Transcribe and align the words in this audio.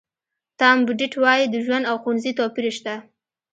ټام 0.59 0.77
بوډیټ 0.85 1.13
وایي 1.23 1.45
د 1.49 1.55
ژوند 1.65 1.83
او 1.89 1.95
ښوونځي 2.01 2.31
توپیر 2.39 2.65
شته. 2.77 2.95